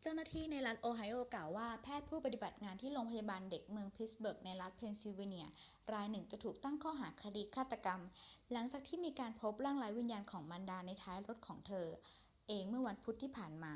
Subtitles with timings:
[0.00, 5.46] เจ้าหน้าที่ในรัฐโอไฮโอกล่าวว่า แพทย์ผู้ปฏิบัติงานที่โรงพยาบาลเด็กเมืองพิตต์สเบิร์กในรัฐเพนซิลเวเนีย
[5.92, 8.00] รายหนึ่งจะถูกตั้งข้อหาคดีฆาตกรรม
[8.52, 11.86] หลังจากที่มีการพบร่างไร้วิญญาณของมารดาในท้ายรถของเธอ
[12.48, 13.74] เองเมื่อวันพุธที่ผ่านมา